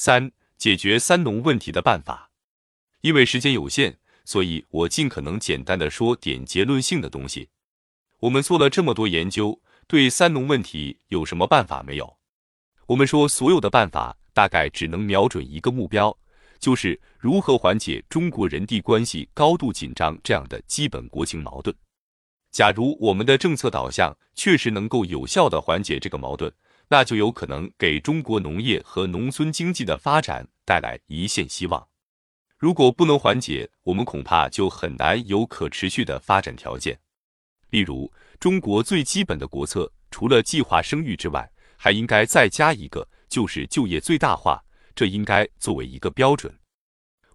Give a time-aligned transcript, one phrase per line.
[0.00, 2.30] 三、解决“三农”问题的办法。
[3.00, 7.48] 因为时间有限，所以我尽可能简单的说点结论性的东西。
[8.20, 12.16] 我们做了这么多研究，对“三农”问题有什么办法没有？
[12.86, 16.16] 我们说所有的办法大概只能瞄准一个目标，
[16.60, 21.74] 就是如何缓解中国人地关系高度紧张这样的基本国情矛盾。
[22.52, 26.52] 假如我们的政策导向确实能够有效的缓解这个矛盾，
[26.88, 31.88] 那就有可能给中国农业和农村经济的发展带来一线希望。
[32.56, 36.98] 如果不能缓解，我们恐怕就很难有可持续的发展条件。
[37.70, 46.52] 例如，中国最基本的国策，除了计划生育之外，还应该再加一个，就是就业最大化，这应该作为一个标准。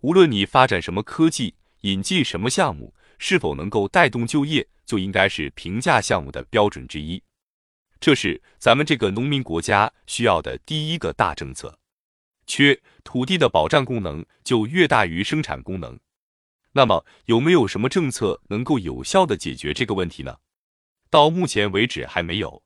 [0.01, 2.93] 无论你发展什么科技，引进什么项目。
[3.19, 7.23] 是否能够带动就业，就应该是评价项目的标准之一。
[8.03, 11.79] 这是咱们这个农民国家需要的第一个大政策。
[12.45, 15.97] 缺土地的保障功能就越大于生产功能。
[16.73, 20.35] 那么有没有什么政策能够有效的解决这个问题呢？
[21.09, 22.61] 到目前为止还没有。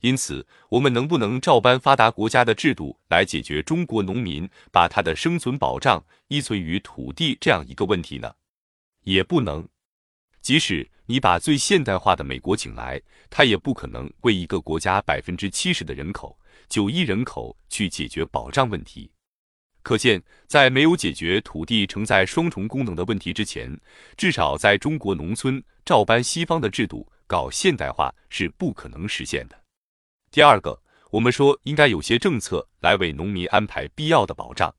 [0.00, 8.34] 因此，我们能不能照搬发达国家的制度来解决中国农民把他的生存保障依存于土地这样一个问题呢？
[9.04, 9.66] 也不能。
[10.40, 19.10] 即使你把最现代化的美国请来，他也不可能为一个国家百分之七十的人口、九亿人口去解决保障问题。
[19.82, 23.78] 可见，在没有解决土地承载双重功能的问题之前，
[24.16, 29.58] 至少在中国农村照搬西方的制度搞现代化是不可能实现的。
[30.30, 30.80] 第二个，
[31.10, 34.74] 我们说应该有些政策来为农民安排必要的保障。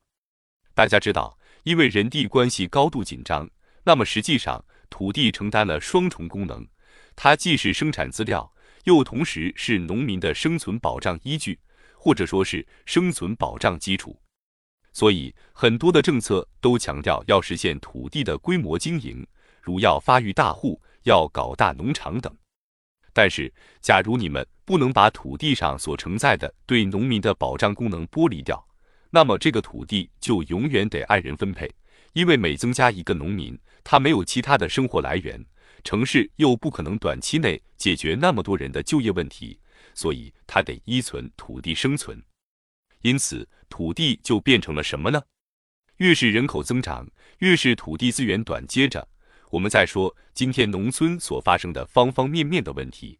[0.75, 3.49] 大家知道，因为人地关系高度紧张，
[3.83, 4.63] 那么实际上。
[4.89, 6.67] 土地承担了双重功能，
[7.15, 8.51] 它既是生产资料，
[8.85, 11.59] 又同时是农民的生存保障依据，
[11.95, 14.19] 或者说是生存保障基础。
[14.91, 19.25] 所以，很多的政策都强调要实现土地的规模经营，
[19.61, 22.35] 如要发育大户，要搞大农场等。
[23.13, 28.67] 但是，假如你们不能把土地上所承载的对农民的保障功能剥离掉，
[29.11, 31.69] 那么这个土地就永远得按人分配，
[32.13, 33.57] 因为每增加一个农民。
[33.83, 35.43] 他没有其他的生活来源，
[35.83, 39.59] 城市又不可能短期内解决那么多人的就业问题，
[39.95, 42.21] 所以他得依存土地生存。
[43.01, 45.21] 因此，土地就变成了什么呢？
[45.97, 47.09] 越是人口增长，
[47.39, 48.65] 越是土地资源短。
[48.67, 49.07] 接着，
[49.49, 53.17] 我们再说今天农村所发生的方方面面的问题。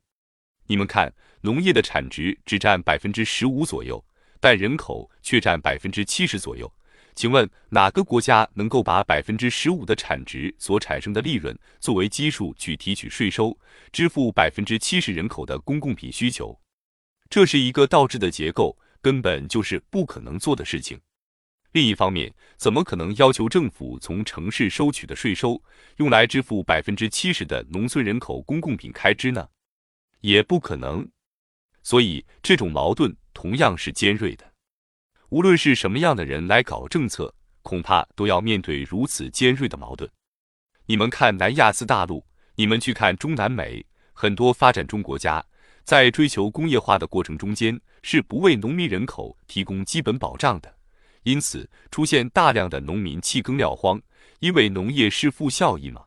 [0.68, 1.12] 你们看，
[1.42, 4.06] 农业的产值只占百分之十五左右，
[4.40, 6.72] 但人口却占百分之七十左右。
[7.20, 13.60] 请问哪个国家能够把百分之十五的产值所产生的利润作为基数去提取税收，
[13.92, 16.58] 支付百分之七十人口的公共品需求？
[17.30, 20.98] 这是一个倒置的结构，根本就是不可能做的事情。
[21.74, 25.62] 另一方面，怎么可能要求政府从城市收取的税收
[25.98, 29.46] 用来支付百分之七十的农村人口公共品开支呢？
[30.22, 31.06] 也不可能。
[31.84, 34.49] 所以，这种矛盾同样是尖锐的。
[35.30, 37.32] 无论是什么样的人来搞政策，
[37.62, 40.10] 恐怕都要面对如此尖锐的矛盾。
[40.88, 42.26] 你们看南亚次大陆，
[42.56, 45.46] 你们去看中南美，很多发展中国家
[45.84, 50.76] 在追求工业化的过程中间，是不为农民人口提供基本保障的，
[51.22, 54.02] 因此出现大量的农民弃耕撂荒，
[54.40, 56.04] 因为农业是负效益嘛。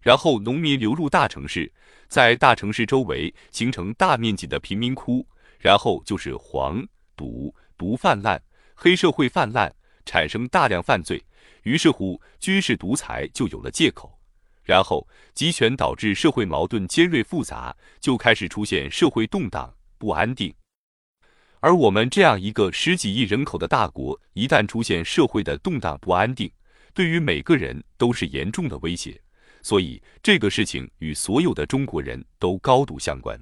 [0.00, 1.70] 然后农民流入大城市，
[2.08, 5.26] 在大城市周围形成大面积的贫民窟，
[5.58, 6.82] 然后就是黄
[7.14, 7.54] 赌。
[7.78, 8.38] 毒泛滥，
[8.74, 9.72] 黑社会泛滥，
[10.04, 11.24] 产生大量犯罪，
[11.62, 14.18] 于是乎军事独裁就有了借口，
[14.64, 20.52] 然后集权导致社会矛盾尖锐复杂，就开始出现社会动荡不安定。
[21.60, 26.50] 而我们这样一个十几亿人口的大国，一旦出现社会的动荡不安定，
[26.92, 29.20] 对于每个人都是严重的威胁。
[29.60, 33.38] 所以这个事情与所有的中国人都高度相关。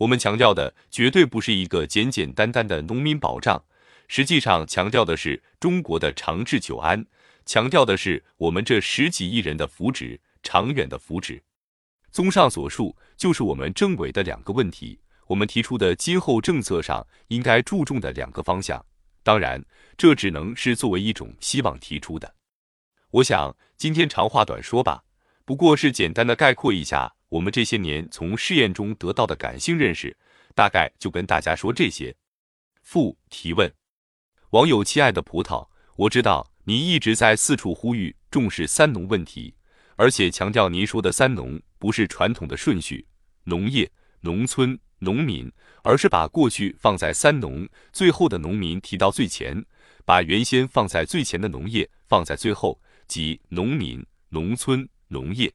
[0.00, 3.62] 我们强调的绝对不是一个简简单单的农民保障，
[4.08, 7.04] 实际上强调的是中国的长治久安，
[7.44, 11.42] 强调的是我们这十几亿人的福祉，长远的福祉。
[12.10, 18.82] 综上所述，就是我们政委的两个问题，我们提出的今后政策上应该注重的两个方向。
[19.22, 19.62] 当然，
[19.98, 22.34] 这只能是作为一种希望提出的。
[23.10, 25.04] 我想今天长话短说吧，
[25.44, 27.16] 不过是简单的概括一下。
[27.30, 30.16] 我们这些年从试验中得到的感性认识，
[30.54, 32.14] 大概就跟大家说这些。
[32.82, 33.72] 附提问：
[34.50, 39.54] 网友亲爱的葡萄，我知道你一直在四处呼吁重视“三农”问题，
[39.94, 43.06] 而且强调您说的“三农”不是传统的顺序，
[43.44, 43.88] 农业、
[44.22, 45.50] 农村、农民，
[45.84, 49.64] 而是把过去放在“三农”最后的农民提到最前，
[50.04, 55.52] 把原先放在最前的农业放在最后，即农民、农村、农业。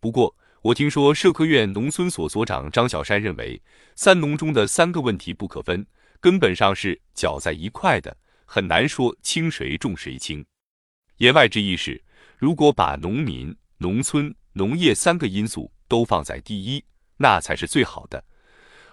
[0.00, 0.36] 不过，
[0.66, 3.62] 我听说社科院农村所所长张小山认为，
[3.94, 5.86] 三农中的三个问题不可分，
[6.18, 10.44] 根本上是搅在一块的，很难说轻谁重谁轻。
[11.18, 12.02] 言外之意是，
[12.36, 16.84] 如果把农民、农村、农业三个因素都放在第一，
[17.16, 18.24] 那才是最好的。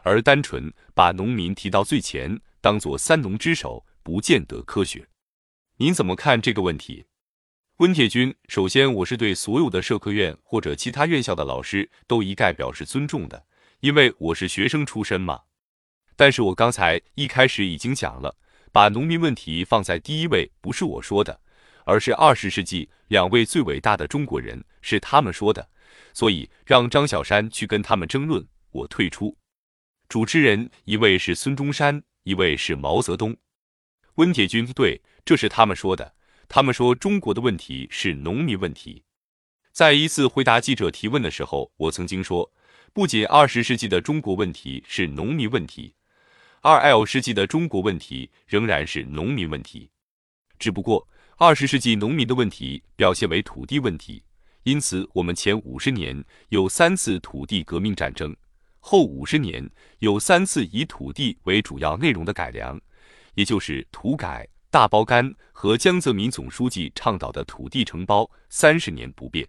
[0.03, 5.07] 而单纯把农民提到最前，当做三农之首，不见得科学。
[5.77, 7.03] 您怎么看这个问题？
[7.77, 13.47] 温铁军，首先我是对所有的社科院或者其他院校的老师都一概表示尊重的，
[13.79, 15.41] 因为我是学生出身嘛。
[16.15, 18.37] 但是我刚才一开始已经讲了，
[18.71, 21.41] 把农民问题放在第一位不是我说的，
[21.83, 25.67] 而是二十世纪两位最伟大的中国人是他们说的，
[26.13, 29.35] 所以让张小山去跟他们争论，我退出。
[30.07, 33.35] 主持人一位是孙中山，一位是毛泽东。
[34.15, 36.13] 温铁军对，这是他们说的。
[36.47, 39.03] 他们说中国的问题是农民问题。
[39.71, 42.51] 在一次回答记者提问的时候，我曾经说，
[42.93, 45.95] 不仅二十世纪的中国问题是农民问题，
[46.61, 49.89] 二 L 世纪的中国问题仍然是农民问题。
[50.59, 51.07] 只不过
[51.37, 54.23] 二十世纪农民的问题表现为土地问题，
[54.61, 58.35] 因此我们前五十年有三次土地革命战争。
[58.79, 59.67] 后五十年
[59.99, 62.79] 有三次以土地为主要内容的改良，
[63.33, 69.47] 也就是土改、大包干和江泽民总书记倡导的土地承包三十年不变。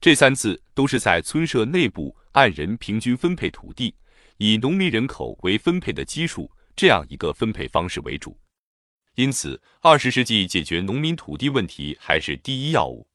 [0.00, 3.94] 这三次都是在村社内部按人平均分配土地，
[4.38, 8.36] 以农民人口为分配的基数这样一个分配方式为主。
[9.14, 13.06] 因此，二十世纪解决农民土地问题还是第一要务。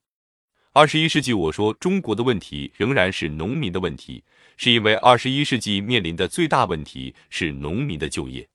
[0.71, 4.23] 二十一世纪，我说中国的问题仍然是农民的问题，
[4.55, 8.47] 是因为二十一世纪面临的最大问题是农民的就业。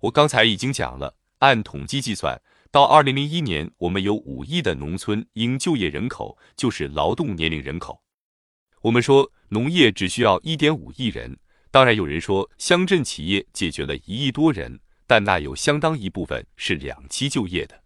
[0.00, 2.40] 我刚才已经讲了，按统计计算，
[2.70, 8.00] 到二零零一年，我们有五亿的农村应就业人口，就是劳动年龄人口。
[8.82, 11.36] 我们说农业只需要一点五亿人，
[11.72, 17.82] 当然有人说乡镇企业解决了一亿多人，但那有相当一部分是两期就业的。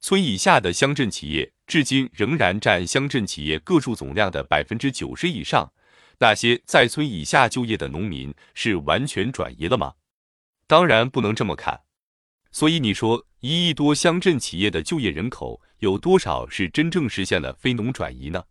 [0.00, 5.72] 村以下的乡镇企业，至今仍然占乡镇企业个数总量的百分之九十以上。
[6.18, 9.94] 那些在村以下就业的农民，是完全转移了吗？
[10.66, 11.82] 当然不能这么看。
[12.52, 18.44] 所以你说一亿多乡镇企业的就业人口，有多少是真正实现了非农转移呢？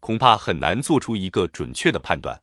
[0.00, 2.40] 恐怕很难做出一个准确的判断。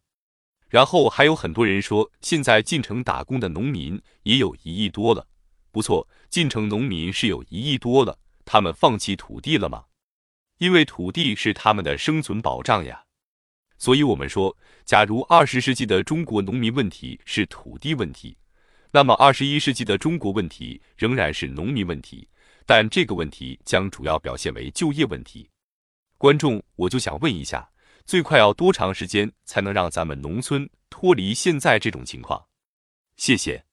[0.67, 5.27] 然后还有很多人说，现在进城打工的农民也有一亿多了。
[5.71, 8.17] 不错，进城农民是有一亿多了。
[8.43, 9.85] 他们放弃土地了吗？
[10.57, 13.03] 因为土地是他们的生存保障呀。
[13.77, 14.55] 所以，我们说，
[14.85, 18.37] 假如二十世纪的中国农民问题是土地问题，
[18.95, 22.25] 那么二十一世纪的中国问题仍然是农民问题，
[22.65, 25.49] 但这个问题将主要表现为就业问题。
[26.17, 27.69] 观众，我就想问一下，
[28.05, 32.41] 最快要多长时间才能让咱们农村脱离现在这种情况？
[33.17, 33.65] 谢谢。